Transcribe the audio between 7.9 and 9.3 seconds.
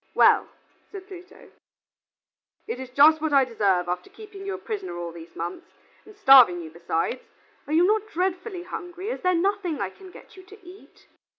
dreadfully hungry, is